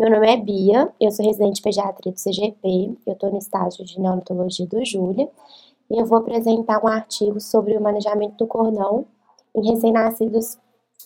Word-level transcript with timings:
Meu 0.00 0.08
nome 0.08 0.32
é 0.32 0.36
Bia, 0.38 0.90
eu 0.98 1.10
sou 1.10 1.22
residente 1.22 1.56
de 1.56 1.60
pediatria 1.60 2.10
do 2.10 2.18
CGP, 2.18 2.96
eu 3.06 3.12
estou 3.12 3.30
no 3.30 3.36
estágio 3.36 3.84
de 3.84 4.00
neonatologia 4.00 4.66
do 4.66 4.82
Júlia 4.82 5.28
e 5.90 6.00
eu 6.00 6.06
vou 6.06 6.16
apresentar 6.16 6.82
um 6.82 6.88
artigo 6.88 7.38
sobre 7.38 7.76
o 7.76 7.82
manejamento 7.82 8.34
do 8.38 8.46
cordão 8.46 9.04
em 9.54 9.70
recém-nascidos 9.70 10.56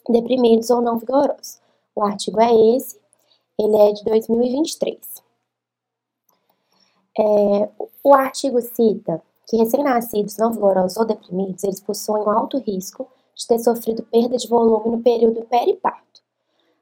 deprimidos 0.09 0.71
ou 0.71 0.81
não 0.81 0.97
vigorosos. 0.97 1.59
O 1.93 2.05
artigo 2.05 2.41
é 2.41 2.55
esse, 2.77 2.97
ele 3.59 3.77
é 3.77 3.93
de 3.95 4.05
2023. 4.05 4.97
É, 7.19 7.71
o 8.05 8.15
artigo 8.15 8.61
cita 8.61 9.21
que 9.49 9.57
recém-nascidos 9.57 10.37
não 10.37 10.53
vigorosos 10.53 10.97
ou 10.97 11.05
deprimidos, 11.05 11.65
eles 11.65 11.81
possuem 11.81 12.23
um 12.23 12.31
alto 12.31 12.59
risco 12.59 13.09
de 13.35 13.45
ter 13.45 13.59
sofrido 13.59 14.05
perda 14.05 14.37
de 14.37 14.47
volume 14.47 14.97
no 14.97 15.03
período 15.03 15.43
periparto. 15.47 16.14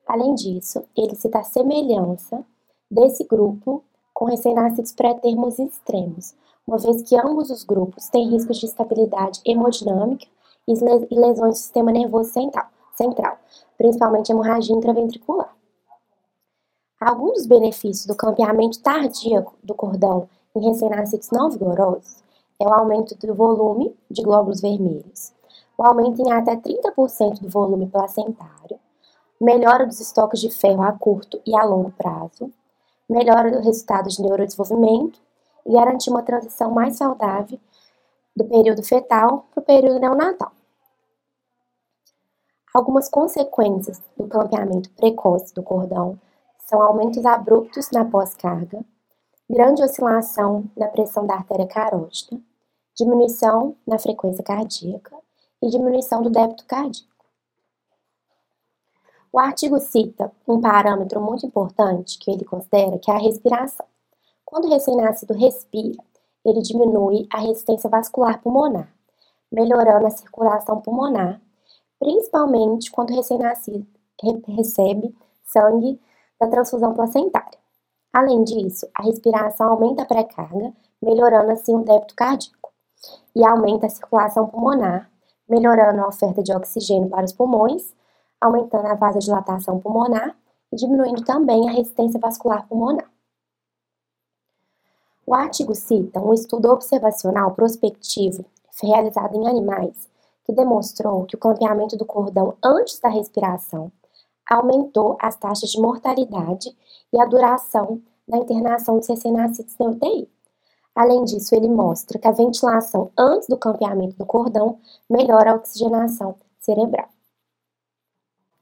Além 0.07 0.35
disso, 0.35 0.85
ele 0.97 1.15
cita 1.15 1.39
a 1.39 1.45
semelhança 1.45 2.45
desse 2.91 3.25
grupo 3.25 3.83
com 4.13 4.27
recém-nascidos 4.27 4.93
pré-termos 4.93 5.59
extremos, 5.59 6.35
uma 6.67 6.79
vez 6.79 7.03
que 7.03 7.17
ambos 7.17 7.51
os 7.51 7.65
grupos 7.65 8.09
têm 8.09 8.31
riscos 8.31 8.59
de 8.59 8.67
estabilidade 8.67 9.41
hemodinâmica 9.45 10.27
e 10.69 10.75
lesões 11.19 11.55
do 11.55 11.59
sistema 11.59 11.91
nervoso 11.91 12.31
central, 12.31 12.67
central 12.95 13.39
principalmente 13.77 14.31
hemorragia 14.31 14.77
intraventricular. 14.77 15.53
Alguns 17.01 17.33
dos 17.33 17.47
benefícios 17.47 18.07
do 18.07 18.15
campeamento 18.15 18.81
tardíaco 18.81 19.55
do 19.63 19.75
cordão 19.75 20.29
em 20.55 20.69
recém-nascidos 20.69 21.31
não 21.31 21.51
vigorosos 21.51 22.23
é 22.61 22.65
o 22.65 22.73
aumento 22.73 23.17
do 23.17 23.35
volume 23.35 23.97
de 24.09 24.23
glóbulos 24.23 24.61
vermelhos, 24.61 25.33
o 25.77 25.83
aumento 25.83 26.23
em 26.23 26.31
até 26.31 26.55
30% 26.55 27.41
do 27.41 27.49
volume 27.49 27.89
placentário, 27.89 28.79
melhora 29.43 29.85
dos 29.85 30.01
estoques 30.01 30.41
de 30.41 30.49
ferro 30.51 30.83
a 30.83 30.93
curto 30.93 31.43
e 31.45 31.55
a 31.57 31.65
longo 31.65 31.91
prazo, 31.91 32.53
melhora 33.11 33.51
do 33.51 33.61
resultado 33.61 34.09
de 34.09 34.23
neurodesenvolvimento 34.23 35.21
e 35.67 35.73
garantir 35.73 36.11
uma 36.11 36.23
transição 36.23 36.71
mais 36.71 36.97
saudável 36.97 37.59
do 38.37 38.45
período 38.45 38.85
fetal 38.85 39.47
para 39.53 39.61
o 39.61 39.65
período 39.65 39.99
neonatal. 39.99 40.53
Algumas 42.73 43.09
consequências 43.09 44.01
do 44.17 44.29
clampeamento 44.29 44.89
precoce 44.91 45.53
do 45.53 45.63
cordão 45.63 46.19
são 46.61 46.81
aumentos 46.81 47.27
abruptos 47.27 47.91
na 47.91 48.05
pós-carga, 48.05 48.83
grande 49.51 49.83
oscilação 49.83 50.65
na 50.77 50.87
pressão 50.87 51.27
da 51.27 51.35
artéria 51.35 51.67
carótida, 51.67 52.41
diminuição 52.97 53.77
na 53.87 53.99
frequência 53.99 54.43
cardíaca 54.45 55.17
e 55.61 55.69
diminuição 55.69 56.23
do 56.23 56.31
débito 56.31 56.65
cardíaco. 56.65 57.12
O 59.33 59.39
artigo 59.39 59.81
cita 59.81 60.31
um 60.47 60.61
parâmetro 60.61 61.19
muito 61.19 61.47
importante 61.47 62.19
que 62.19 62.31
ele 62.31 62.45
considera 62.45 62.99
que 62.99 63.11
é 63.11 63.15
a 63.15 63.19
respiração. 63.19 63.87
Quando 64.45 64.67
o 64.67 64.69
recém-nascido 64.69 65.33
respira, 65.33 66.05
ele 66.45 66.61
diminui 66.61 67.27
a 67.33 67.39
resistência 67.39 67.89
vascular 67.89 68.43
pulmonar, 68.43 68.93
melhorando 69.51 70.07
a 70.07 70.11
circulação 70.11 70.83
pulmonar, 70.83 71.41
principalmente 71.99 72.91
quando 72.91 73.11
o 73.11 73.17
recém-nascido 73.17 73.87
recebe 74.49 75.17
sangue 75.45 75.99
da 76.39 76.47
transfusão 76.47 76.93
placentária. 76.93 77.59
Além 78.13 78.45
disso, 78.45 78.87
a 78.95 79.03
respiração 79.03 79.73
aumenta 79.73 80.03
a 80.03 80.07
pré-carga, 80.07 80.75
melhorando 81.01 81.53
assim 81.53 81.75
o 81.75 81.85
débito 81.85 82.15
cardíaco, 82.15 82.71
e 83.35 83.43
aumenta 83.47 83.87
a 83.87 83.91
circulação 83.91 84.47
pulmonar, 84.47 85.11
melhorando 85.49 86.03
a 86.03 86.09
oferta 86.09 86.43
de 86.43 86.53
oxigênio 86.53 87.09
para 87.09 87.25
os 87.25 87.33
pulmões, 87.33 87.95
aumentando 88.43 88.87
a 88.87 88.95
vasodilatação 88.95 89.79
pulmonar 89.79 90.37
e 90.73 90.77
diminuindo 90.77 91.25
também 91.25 91.69
a 91.69 91.73
resistência 91.73 92.19
vascular 92.19 92.67
pulmonar. 92.67 93.09
O 95.25 95.33
artigo 95.33 95.75
cita 95.75 96.21
um 96.21 96.35
estudo 96.35 96.69
observacional 96.71 97.53
prospectivo 97.53 98.45
realizado 98.83 99.37
em 99.37 99.47
animais 99.47 100.11
que 100.45 100.53
demonstrou 100.53 101.25
que 101.25 101.37
o 101.37 101.39
clampeamento 101.39 101.97
do 101.97 102.05
cordão 102.05 102.57
antes 102.63 102.99
da 102.99 103.09
respiração 103.09 103.93
aumentou 104.51 105.17
as 105.21 105.37
taxas 105.37 105.71
de 105.71 105.81
mortalidade 105.81 106.77
e 107.13 107.21
a 107.21 107.25
duração 107.25 108.03
da 108.27 108.39
internação 108.39 108.99
de 108.99 109.07
recém-nascidos 109.07 109.77
na 109.79 109.87
UTI. 109.87 110.29
Além 110.97 111.25
disso, 111.25 111.55
ele 111.55 111.69
mostra 111.69 112.19
que 112.19 112.27
a 112.27 112.33
ventilação 112.33 113.13
antes 113.17 113.47
do 113.47 113.57
campeamento 113.57 114.17
do 114.17 114.27
cordão 114.27 114.81
melhora 115.09 115.53
a 115.53 115.55
oxigenação 115.55 116.35
cerebral. 116.59 117.12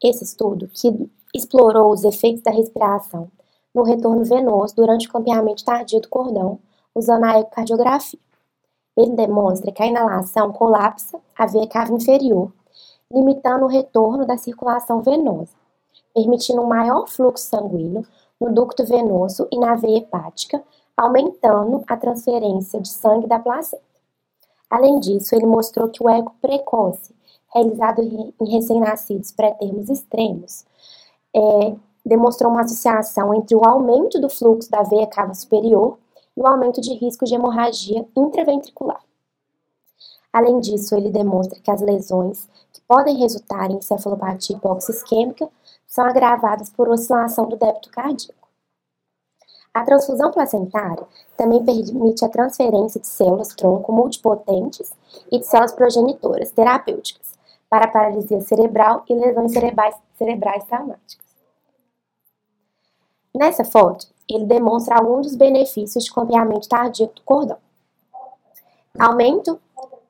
Esse 0.03 0.25
estudo, 0.25 0.67
que 0.69 1.11
explorou 1.35 1.93
os 1.93 2.05
efeitos 2.05 2.43
da 2.43 2.51
respiração 2.51 3.31
no 3.75 3.83
retorno 3.83 4.25
venoso 4.25 4.75
durante 4.75 5.07
o 5.07 5.13
campeamento 5.13 5.65
tardio 5.65 6.01
do 6.01 6.09
cordão, 6.09 6.59
usando 6.95 7.25
a 7.25 7.39
ecocardiografia. 7.39 8.19
Ele 8.97 9.13
demonstra 9.13 9.71
que 9.71 9.83
a 9.83 9.87
inalação 9.87 10.53
colapsa 10.53 11.21
a 11.37 11.47
veia 11.47 11.67
cava 11.67 11.93
inferior, 11.93 12.53
limitando 13.13 13.65
o 13.65 13.69
retorno 13.69 14.27
da 14.27 14.37
circulação 14.37 15.03
venosa, 15.03 15.53
permitindo 16.15 16.63
um 16.63 16.67
maior 16.67 17.07
fluxo 17.07 17.45
sanguíneo 17.45 18.05
no 18.41 18.53
ducto 18.53 18.85
venoso 18.85 19.47
e 19.53 19.59
na 19.59 19.75
veia 19.75 19.99
hepática, 19.99 20.63
aumentando 20.97 21.85
a 21.87 21.97
transferência 21.97 22.81
de 22.81 22.89
sangue 22.89 23.27
da 23.27 23.39
placenta. 23.39 23.83
Além 24.69 24.99
disso, 24.99 25.35
ele 25.35 25.47
mostrou 25.47 25.89
que 25.89 26.03
o 26.03 26.09
eco 26.09 26.35
precoce 26.41 27.15
realizado 27.55 28.03
em 28.03 28.51
recém-nascidos 28.51 29.33
pré-termos 29.33 29.89
extremos, 29.89 30.65
é, 31.35 31.75
demonstrou 32.05 32.51
uma 32.51 32.63
associação 32.63 33.35
entre 33.35 33.55
o 33.55 33.65
aumento 33.65 34.21
do 34.21 34.29
fluxo 34.29 34.71
da 34.71 34.83
veia 34.83 35.07
cava 35.07 35.35
superior 35.35 35.99
e 36.37 36.41
o 36.41 36.47
aumento 36.47 36.81
de 36.81 36.95
risco 36.95 37.25
de 37.25 37.35
hemorragia 37.35 38.07
intraventricular. 38.17 39.03
Além 40.33 40.61
disso, 40.61 40.95
ele 40.95 41.11
demonstra 41.11 41.59
que 41.61 41.71
as 41.71 41.81
lesões 41.81 42.49
que 42.73 42.81
podem 42.83 43.17
resultar 43.17 43.71
em 43.71 43.77
encefalopatia 43.77 44.57
hipoxisquêmica 44.57 45.49
são 45.87 46.05
agravadas 46.05 46.71
por 46.71 46.89
oscilação 46.89 47.49
do 47.49 47.57
débito 47.57 47.91
cardíaco. 47.91 48.49
A 49.75 49.85
transfusão 49.85 50.31
placentária 50.33 51.07
também 51.37 51.65
permite 51.65 52.25
a 52.25 52.29
transferência 52.29 53.01
de 53.01 53.07
células 53.07 53.49
tronco 53.55 53.93
multipotentes 53.93 54.93
e 55.31 55.39
de 55.39 55.47
células 55.47 55.73
progenitoras 55.73 56.51
terapêuticas, 56.51 57.39
para 57.71 57.87
paralisia 57.87 58.41
cerebral 58.41 59.05
e 59.09 59.15
lesões 59.15 59.53
cerebrais, 59.53 59.95
cerebrais 60.19 60.65
traumáticas. 60.65 61.25
Nessa 63.33 63.65
foto, 63.65 64.09
ele 64.29 64.45
demonstra 64.45 64.97
alguns 64.97 65.29
dos 65.29 65.37
benefícios 65.37 66.05
de 66.05 66.13
campeamento 66.13 66.69
tardio 66.69 67.07
do 67.07 67.23
cordão. 67.23 67.59
Aumento, 68.99 69.61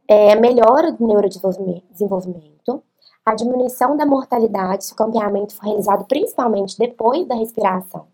é, 0.09 0.35
melhora 0.37 0.91
do 0.91 1.07
neurodesenvolvimento, 1.07 2.83
a 3.25 3.35
diminuição 3.35 3.95
da 3.95 4.07
mortalidade 4.07 4.87
se 4.87 4.93
o 4.95 4.97
campeamento 4.97 5.55
for 5.55 5.67
realizado 5.67 6.07
principalmente 6.07 6.79
depois 6.79 7.29
da 7.29 7.35
respiração, 7.35 8.07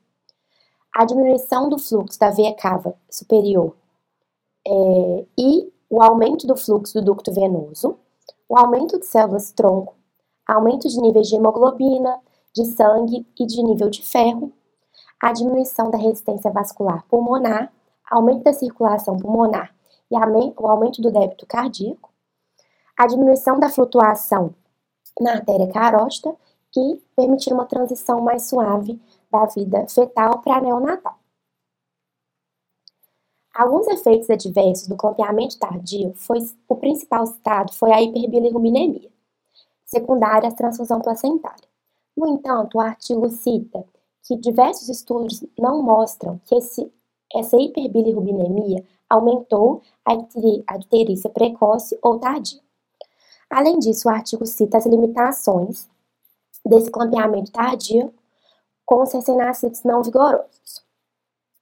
a 0.93 1.05
diminuição 1.05 1.69
do 1.69 1.79
fluxo 1.79 2.19
da 2.19 2.31
veia 2.31 2.55
cava 2.55 2.95
superior 3.09 3.77
é, 4.67 5.25
e 5.39 5.73
o 5.89 6.03
aumento 6.03 6.47
do 6.47 6.57
fluxo 6.57 6.95
do 6.95 7.05
ducto 7.05 7.33
venoso, 7.33 7.97
o 8.49 8.57
aumento 8.57 8.99
de 8.99 9.07
células 9.07 9.53
tronco, 9.53 9.95
aumento 10.47 10.89
de 10.89 11.01
níveis 11.01 11.29
de 11.29 11.37
hemoglobina, 11.37 12.21
de 12.55 12.65
sangue 12.65 13.27
e 13.39 13.47
de 13.47 13.63
nível 13.63 13.91
de 13.91 14.03
ferro, 14.03 14.53
a 15.21 15.33
diminuição 15.33 15.91
da 15.91 15.99
resistência 15.99 16.51
vascular 16.51 17.05
pulmonar, 17.09 17.73
aumento 18.11 18.45
da 18.45 18.53
circulação 18.53 19.17
pulmonar 19.17 19.75
e 20.11 20.17
o 20.17 20.67
aumento 20.67 21.03
do 21.03 21.11
débito 21.11 21.47
cardíaco, 21.47 22.11
a 22.97 23.07
diminuição 23.07 23.59
da 23.59 23.69
flutuação 23.69 24.55
na 25.21 25.33
artéria 25.33 25.71
carótida 25.73 26.35
e 26.77 27.03
permitir 27.17 27.53
uma 27.53 27.65
transição 27.65 28.21
mais 28.21 28.49
suave 28.49 29.01
da 29.31 29.47
vida 29.47 29.87
fetal 29.89 30.41
para 30.41 30.61
neonatal. 30.61 31.19
Alguns 33.57 33.87
efeitos 33.89 34.29
adversos 34.29 34.87
do 34.87 34.97
clampeamento 34.97 35.59
tardio, 35.59 36.13
foi, 36.15 36.47
o 36.69 36.77
principal 36.77 37.27
citado 37.27 37.73
foi 37.73 37.91
a 37.91 38.03
hiperbilirrubinemia, 38.03 39.09
secundária 39.83 40.51
à 40.51 40.53
transfusão 40.53 41.01
placentária. 41.01 41.65
No 42.15 42.29
entanto, 42.29 42.77
o 42.77 42.81
artigo 42.81 43.27
cita 43.31 43.83
que 44.27 44.37
diversos 44.37 44.91
estudos 44.91 45.43
não 45.59 45.83
mostram 45.83 46.39
que 46.45 46.55
esse, 46.55 46.93
essa 47.35 47.57
hiperbilirrubinemia 47.57 48.85
aumentou 49.09 49.81
a 50.05 50.13
icterícia 50.77 51.31
precoce 51.31 51.99
ou 52.03 52.19
tardia. 52.19 52.61
Além 53.49 53.79
disso, 53.79 54.07
o 54.07 54.13
artigo 54.13 54.45
cita 54.45 54.77
as 54.77 54.85
limitações 54.85 55.89
desse 56.63 56.91
clampeamento 56.91 57.51
tardio 57.53 58.13
com 58.85 59.03
os 59.03 59.13
recém-nascidos 59.13 59.83
não 59.83 60.03
vigorosos. 60.03 60.47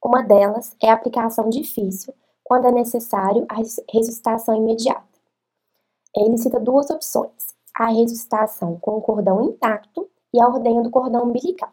Uma 0.05 0.23
delas 0.23 0.77
é 0.83 0.91
a 0.91 0.95
aplicação 0.95 1.49
difícil, 1.49 2.13
quando 2.43 2.67
é 2.67 2.71
necessário 2.71 3.47
a 3.49 3.55
ressuscitação 3.91 4.55
imediata. 4.55 5.03
Ele 6.15 6.37
cita 6.37 6.61
duas 6.61 6.91
opções: 6.91 7.55
a 7.75 7.87
ressuscitação 7.87 8.79
com 8.79 8.99
o 8.99 9.01
cordão 9.01 9.43
intacto 9.43 10.09
e 10.33 10.41
a 10.41 10.47
ordenha 10.47 10.83
do 10.83 10.91
cordão 10.91 11.25
umbilical. 11.25 11.73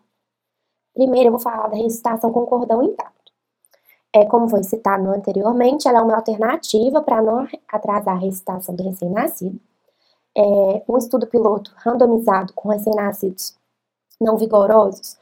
Primeiro, 0.94 1.28
eu 1.28 1.31
vou 1.31 1.42
falar 1.42 1.68
da 1.68 1.75
ressuscitação 1.75 2.31
com 2.31 2.45
cordão 2.45 2.81
intacto. 2.81 3.33
É, 4.13 4.25
como 4.25 4.50
foi 4.50 4.63
citado 4.63 5.10
anteriormente, 5.10 5.88
ela 5.88 6.00
é 6.00 6.01
uma 6.01 6.16
alternativa 6.16 7.01
para 7.01 7.22
não 7.22 7.48
atrasar 7.68 8.16
a 8.16 8.19
ressuscitação 8.19 8.75
do 8.75 8.83
recém-nascido. 8.83 9.60
É, 10.38 10.83
um 10.88 10.98
estudo 10.98 11.28
piloto 11.28 11.74
randomizado 11.78 12.54
com 12.54 12.69
recém-nascidos 12.69 13.57
não 14.19 14.38
vigorosos, 14.38 15.18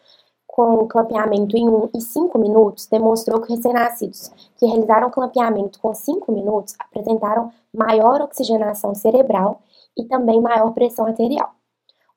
com 0.59 0.85
clampeamento 0.89 1.56
em 1.56 1.69
1 1.69 1.89
e 1.95 2.01
5 2.01 2.38
minutos, 2.38 2.85
demonstrou 2.85 3.39
que 3.39 3.56
recém-nascidos 3.56 4.29
que 4.57 4.65
realizaram 4.65 5.09
clampeamento 5.09 5.79
com 5.79 5.94
5 5.94 6.29
minutos 6.33 6.75
apresentaram 6.77 7.50
maior 7.73 8.19
oxigenação 8.19 8.94
cerebral 8.94 9.61
e 9.95 10.03
também 10.03 10.41
maior 10.41 10.73
pressão 10.73 11.06
arterial. 11.06 11.51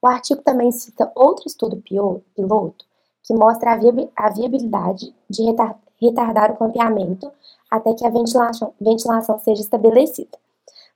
O 0.02 0.08
artigo 0.08 0.42
também 0.42 0.72
cita 0.72 1.12
outro 1.14 1.46
estudo 1.46 1.80
piloto 2.34 2.84
que 3.22 3.32
mostra 3.32 3.78
a 4.16 4.30
viabilidade 4.30 5.14
de 5.30 5.44
retardar 6.00 6.50
o 6.50 6.56
clampeamento 6.56 7.30
até 7.70 7.94
que 7.94 8.04
a 8.04 8.10
ventilação, 8.10 8.74
ventilação 8.80 9.38
seja 9.38 9.62
estabelecida, 9.62 10.36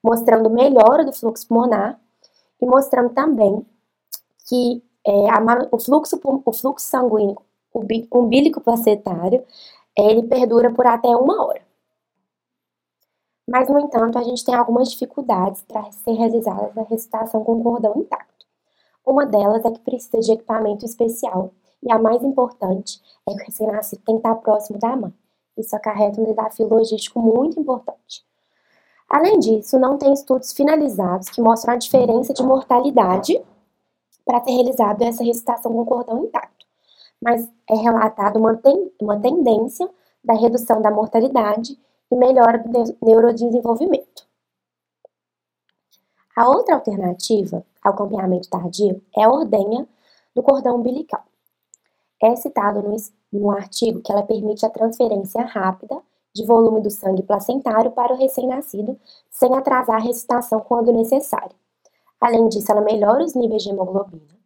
mostrando 0.02 0.50
melhora 0.50 1.04
do 1.04 1.12
fluxo 1.12 1.46
pulmonar 1.46 1.96
e 2.60 2.66
mostrando 2.66 3.10
também 3.10 3.64
que 4.48 4.82
é, 5.06 5.31
a, 5.31 5.69
o, 5.70 5.79
fluxo, 5.79 6.20
o 6.23 6.53
fluxo 6.53 6.87
sanguíneo 6.87 7.38
umbilico 8.12 8.61
placentário 8.61 9.44
ele 9.97 10.23
perdura 10.25 10.73
por 10.73 10.87
até 10.87 11.08
uma 11.08 11.47
hora. 11.47 11.62
Mas, 13.49 13.69
no 13.69 13.79
entanto, 13.79 14.19
a 14.19 14.23
gente 14.23 14.44
tem 14.44 14.55
algumas 14.55 14.91
dificuldades 14.91 15.62
para 15.62 15.91
ser 15.93 16.12
realizada 16.12 16.73
a 16.76 16.82
ressuscitação 16.82 17.44
com 17.44 17.62
cordão 17.62 17.94
intacto. 17.97 18.44
Uma 19.06 19.25
delas 19.25 19.64
é 19.64 19.70
que 19.70 19.79
precisa 19.81 20.19
de 20.19 20.32
equipamento 20.32 20.85
especial, 20.85 21.53
e 21.82 21.93
a 21.93 21.99
mais 21.99 22.23
importante 22.25 23.00
é 23.26 23.32
que 23.32 23.43
o 23.43 23.47
recém-nascido 23.47 24.03
tem 24.05 24.17
que 24.17 24.26
estar 24.26 24.35
próximo 24.37 24.79
da 24.79 24.97
mãe. 24.97 25.14
Isso 25.56 25.75
acarreta 25.76 26.20
um 26.20 26.25
desafio 26.25 26.69
logístico 26.69 27.20
muito 27.20 27.58
importante. 27.58 28.26
Além 29.08 29.38
disso, 29.38 29.79
não 29.79 29.97
tem 29.97 30.12
estudos 30.12 30.53
finalizados 30.53 31.31
que 31.31 31.41
mostram 31.41 31.75
a 31.75 31.79
diferença 31.79 32.35
de 32.35 32.43
mortalidade 32.43 33.41
para 34.26 34.40
ter 34.40 34.50
realizado 34.50 35.02
essa 35.02 35.23
ressuscitação 35.23 35.73
com 35.73 35.87
cordão 35.87 36.25
intacto, 36.25 36.67
mas 37.23 37.49
é 37.70 37.76
relatado 37.76 38.38
uma, 38.38 38.56
ten 38.56 38.90
uma 39.00 39.20
tendência 39.20 39.88
da 40.23 40.34
redução 40.34 40.82
da 40.82 40.90
mortalidade 40.90 41.78
e 42.11 42.17
melhora 42.17 42.58
do 42.58 42.96
neurodesenvolvimento. 43.00 44.26
A 46.37 46.49
outra 46.49 46.75
alternativa 46.75 47.64
ao 47.82 47.94
campeamento 47.94 48.50
tardio 48.50 49.00
é 49.17 49.23
a 49.23 49.31
ordenha 49.31 49.87
do 50.34 50.43
cordão 50.43 50.76
umbilical. 50.76 51.25
É 52.20 52.34
citado 52.34 52.82
no, 52.82 52.96
no 53.32 53.50
artigo 53.50 54.02
que 54.02 54.12
ela 54.12 54.22
permite 54.22 54.67
a 54.67 54.70
transferência 54.70 55.43
rápida 55.43 56.02
de 56.34 56.44
volume 56.44 56.82
do 56.82 56.90
sangue 56.90 57.22
placentário 57.22 57.90
para 57.93 58.12
o 58.12 58.19
recém-nascido, 58.19 58.99
sem 59.31 59.56
atrasar 59.56 59.96
a 59.96 60.00
ressuscitação 60.00 60.61
quando 60.61 60.93
necessário. 60.93 61.56
Além 62.20 62.48
disso, 62.48 62.70
ela 62.70 62.80
melhora 62.80 63.24
os 63.24 63.34
níveis 63.34 63.62
de 63.62 63.70
hemoglobina. 63.70 64.36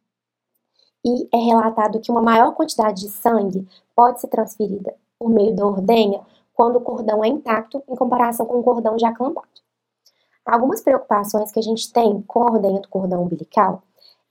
E 1.04 1.28
é 1.32 1.38
relatado 1.38 2.00
que 2.00 2.10
uma 2.10 2.20
maior 2.20 2.54
quantidade 2.54 3.02
de 3.02 3.08
sangue 3.08 3.66
pode 3.94 4.20
ser 4.20 4.28
transferida 4.28 4.94
por 5.18 5.30
meio 5.30 5.54
da 5.54 5.66
ordenha 5.66 6.20
quando 6.52 6.76
o 6.76 6.80
cordão 6.80 7.24
é 7.24 7.28
intacto 7.28 7.82
em 7.88 7.96
comparação 7.96 8.44
com 8.44 8.58
o 8.58 8.62
cordão 8.62 8.98
já 8.98 9.12
clampado. 9.12 9.48
Algumas 10.44 10.82
preocupações 10.82 11.52
que 11.52 11.58
a 11.58 11.62
gente 11.62 11.92
tem 11.92 12.20
com 12.22 12.42
a 12.42 12.52
ordenha 12.52 12.80
do 12.80 12.88
cordão 12.88 13.22
umbilical 13.22 13.82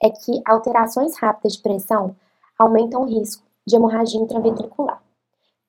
é 0.01 0.09
que 0.09 0.42
alterações 0.45 1.18
rápidas 1.18 1.53
de 1.53 1.62
pressão 1.62 2.15
aumentam 2.57 3.01
o 3.01 3.06
risco 3.06 3.44
de 3.65 3.75
hemorragia 3.75 4.19
intraventricular, 4.19 5.01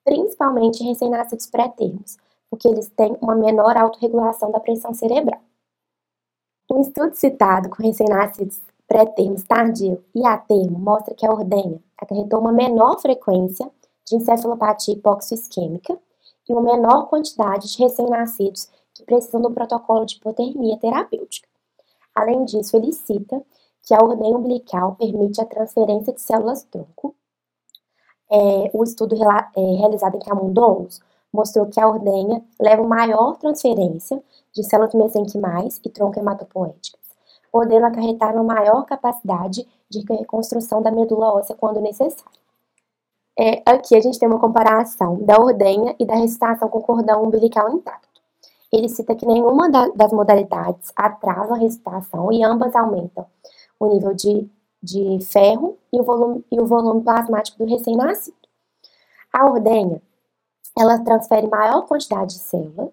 principalmente 0.03 0.83
recém-nascidos 0.83 1.47
pré-termos, 1.47 2.17
porque 2.49 2.67
eles 2.67 2.89
têm 2.89 3.17
uma 3.21 3.35
menor 3.35 3.77
autorregulação 3.77 4.51
da 4.51 4.59
pressão 4.59 4.93
cerebral. 4.93 5.39
Um 6.73 6.79
estudo 6.79 7.13
citado 7.15 7.69
com 7.69 7.83
recém-nascidos 7.83 8.61
pré-termos 8.87 9.43
tardio 9.43 10.01
e 10.15 10.25
a 10.25 10.37
termo 10.37 10.79
mostra 10.79 11.13
que 11.13 11.25
a 11.25 11.29
ordenha 11.29 11.83
acarretou 11.97 12.39
uma 12.39 12.53
menor 12.53 12.97
frequência 13.01 13.69
de 14.05 14.15
encefalopatia 14.15 14.93
hipoxoisquêmica 14.93 15.99
e 16.47 16.53
uma 16.53 16.61
menor 16.61 17.09
quantidade 17.09 17.69
de 17.69 17.77
recém-nascidos 17.77 18.69
que 18.93 19.03
precisam 19.03 19.41
do 19.41 19.51
protocolo 19.51 20.05
de 20.05 20.15
hipotermia 20.15 20.77
terapêutica. 20.77 21.45
Além 22.15 22.45
disso, 22.45 22.77
ele 22.77 22.93
cita 22.93 23.43
que 23.83 23.93
a 23.93 24.01
ordenha 24.01 24.37
umbilical 24.37 24.95
permite 24.95 25.41
a 25.41 25.45
transferência 25.45 26.13
de 26.13 26.21
células-tronco. 26.21 27.13
É, 28.31 28.71
o 28.73 28.81
estudo 28.85 29.13
é, 29.13 29.61
realizado 29.77 30.15
em 30.15 30.19
camundongos 30.19 31.01
mostrou 31.31 31.65
que 31.67 31.79
a 31.79 31.87
ordenha 31.87 32.43
leva 32.59 32.83
maior 32.83 33.37
transferência 33.37 34.21
de 34.53 34.63
células 34.63 34.93
mesenquimais 34.93 35.79
e 35.83 35.89
tronco 35.89 36.19
hematopoéticas, 36.19 36.99
podendo 37.51 37.85
acarretar 37.85 38.33
uma 38.35 38.43
maior 38.43 38.85
capacidade 38.85 39.67
de 39.89 40.05
reconstrução 40.09 40.81
da 40.81 40.91
medula 40.91 41.33
óssea 41.33 41.55
quando 41.55 41.79
necessário. 41.79 42.41
É, 43.37 43.61
aqui 43.65 43.95
a 43.95 44.01
gente 44.01 44.19
tem 44.19 44.27
uma 44.27 44.39
comparação 44.39 45.23
da 45.23 45.39
ordenha 45.39 45.95
e 45.97 46.05
da 46.05 46.15
recitação 46.15 46.67
com 46.67 46.81
cordão 46.81 47.23
umbilical 47.23 47.71
intacto. 47.71 48.21
Ele 48.71 48.87
cita 48.87 49.15
que 49.15 49.25
nenhuma 49.25 49.69
da, 49.69 49.87
das 49.89 50.13
modalidades 50.13 50.91
atrasa 50.95 51.53
a 51.53 51.57
recitação 51.57 52.31
e 52.31 52.43
ambas 52.43 52.75
aumentam 52.75 53.25
o 53.79 53.87
nível 53.87 54.13
de, 54.13 54.49
de 54.81 55.19
ferro 55.25 55.77
e 55.91 55.99
o, 55.99 56.03
volume, 56.03 56.45
e 56.51 56.59
o 56.59 56.65
volume 56.65 57.01
plasmático 57.01 57.57
do 57.57 57.69
recém-nascido. 57.69 58.37
A 59.33 59.45
ordenha 59.45 60.01
ela 60.77 61.03
transfere 61.03 61.47
maior 61.47 61.85
quantidade 61.87 62.33
de 62.33 62.39
célula, 62.39 62.91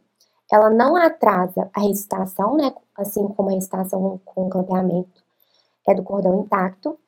ela 0.51 0.71
não 0.71 0.97
atrasa 0.97 1.71
a 1.75 1.81
recitação, 1.81 2.57
né, 2.57 2.75
assim 2.97 3.27
como 3.29 3.51
a 3.51 3.53
recitação 3.53 4.21
com 4.25 4.49
campeamento 4.49 5.23
é 5.87 5.95
do 5.95 6.03
cordão 6.03 6.41
intacto, 6.41 6.99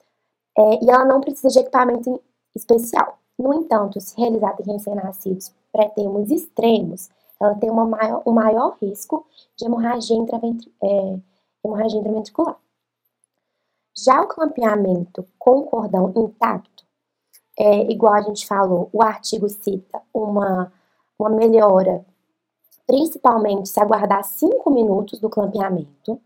é, 0.56 0.84
e 0.84 0.90
ela 0.90 1.04
não 1.04 1.20
precisa 1.20 1.48
de 1.48 1.58
equipamento 1.58 2.20
especial. 2.54 3.18
No 3.38 3.54
entanto, 3.54 4.00
se 4.00 4.16
realizada 4.18 4.62
em 4.62 4.72
recém-nascidos 4.72 5.52
pré-termos 5.72 6.30
extremos, 6.30 7.08
ela 7.40 7.54
tem 7.54 7.70
uma 7.70 7.86
maior, 7.86 8.22
um 8.26 8.32
maior 8.32 8.76
risco 8.80 9.26
de 9.56 9.64
hemorragia, 9.64 10.16
é, 10.82 11.18
hemorragia 11.64 12.00
intraventricular. 12.00 12.56
Já 13.96 14.20
o 14.22 14.28
clampeamento 14.28 15.26
com 15.38 15.62
cordão 15.62 16.12
intacto, 16.16 16.84
é, 17.60 17.92
igual 17.92 18.14
a 18.14 18.22
gente 18.22 18.46
falou, 18.46 18.88
o 18.90 19.02
artigo 19.02 19.46
cita 19.46 20.00
uma, 20.14 20.72
uma 21.18 21.28
melhora, 21.28 22.02
principalmente 22.86 23.68
se 23.68 23.78
aguardar 23.78 24.24
5 24.24 24.70
minutos 24.70 25.20
do 25.20 25.28
clampeamento, 25.28 26.18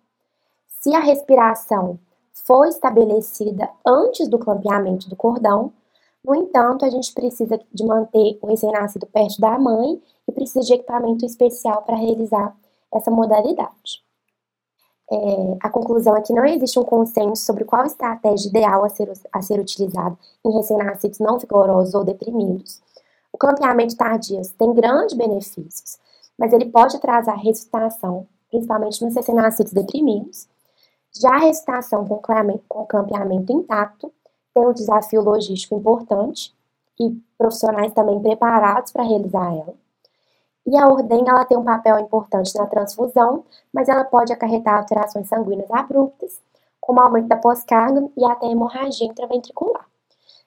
se 0.69 0.95
a 0.95 1.01
respiração 1.01 1.99
for 2.33 2.69
estabelecida 2.69 3.69
antes 3.85 4.29
do 4.29 4.39
clampeamento 4.39 5.09
do 5.11 5.17
cordão. 5.17 5.73
No 6.25 6.37
entanto, 6.37 6.85
a 6.85 6.91
gente 6.91 7.13
precisa 7.13 7.61
de 7.73 7.85
manter 7.85 8.39
o 8.41 8.47
recém-nascido 8.47 9.07
perto 9.07 9.41
da 9.41 9.59
mãe 9.59 10.01
e 10.29 10.33
precisa 10.33 10.61
de 10.61 10.75
equipamento 10.75 11.27
especial 11.27 11.83
para 11.83 11.97
realizar 11.97 12.57
essa 12.93 13.11
modalidade. 13.11 14.04
É, 15.11 15.17
a 15.61 15.69
conclusão 15.69 16.17
é 16.17 16.23
que 16.23 16.33
não 16.33 16.45
existe 16.45 16.79
um 16.79 16.85
consenso 16.85 17.45
sobre 17.45 17.65
qual 17.65 17.85
estratégia 17.85 18.49
ideal 18.49 18.85
a 18.85 18.89
ser, 18.89 19.13
a 19.33 19.43
ser 19.43 19.61
utilizada 19.61 20.17
em 20.45 20.53
recém-nascidos 20.53 21.19
não 21.19 21.39
vigorosos 21.39 21.95
ou 21.95 22.05
deprimidos. 22.05 22.81
O 23.33 23.37
clampeamento 23.37 23.97
tardio 23.97 24.41
tem 24.57 24.73
grandes 24.73 25.17
benefícios, 25.17 25.99
mas 26.39 26.53
ele 26.53 26.67
pode 26.67 26.97
atrasar 26.97 27.35
a 27.35 27.41
ressuscitação, 27.41 28.27
principalmente 28.51 29.05
nos 29.05 29.15
recém-nascidos 29.15 29.73
deprimidos. 29.73 30.49
Já 31.21 31.35
a 31.35 31.39
ressuscitação 31.39 32.07
com, 32.07 32.21
com 32.69 32.87
clampeamento 32.87 33.53
intacto 33.53 34.13
tem 34.55 34.67
um 34.67 34.73
desafio 34.73 35.21
logístico 35.21 35.75
importante 35.75 36.55
e 36.99 37.11
profissionais 37.37 37.93
também 37.93 38.21
preparados 38.21 38.93
para 38.93 39.03
realizar 39.03 39.53
ela. 39.53 39.84
E 40.67 40.77
a 40.77 40.87
ordenha 40.87 41.31
ela 41.31 41.45
tem 41.45 41.59
um 41.59 41.65
papel 41.65 41.99
importante 41.99 42.55
na 42.57 42.67
transfusão, 42.67 43.45
mas 43.73 43.89
ela 43.89 44.05
pode 44.05 44.33
acarretar 44.33 44.79
alterações 44.79 45.29
sanguíneas 45.29 45.71
abruptas, 45.71 46.41
como 46.81 47.01
aumento 47.01 47.29
da 47.29 47.37
pós-carga 47.37 48.09
e 48.17 48.25
até 48.25 48.47
hemorragia 48.47 49.07
intraventricular. 49.07 49.87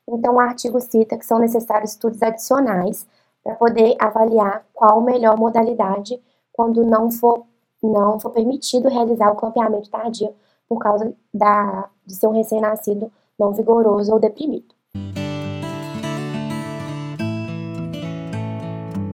Então, 0.10 0.36
o 0.36 0.40
artigo 0.40 0.80
cita 0.80 1.18
que 1.18 1.26
são 1.26 1.40
necessários 1.40 1.92
estudos 1.92 2.22
adicionais 2.22 3.08
para 3.44 3.56
poder 3.56 3.96
avaliar 4.00 4.66
qual 4.74 5.00
a 5.00 5.04
melhor 5.04 5.38
modalidade 5.38 6.22
quando 6.54 6.84
não 6.84 7.12
for, 7.12 7.46
não 7.82 8.20
for 8.20 8.32
permitido 8.32 8.90
realizar 8.90 9.32
o 9.32 9.36
clampeamento 9.36 9.90
tardio 9.90 10.34
por 10.68 10.80
causa 10.80 11.14
da, 11.34 11.90
de 12.06 12.16
ser 12.16 12.28
um 12.28 12.32
recém-nascido 12.32 13.12
não 13.38 13.54
vigoroso 13.54 14.12
ou 14.12 14.20
deprimido. 14.20 14.77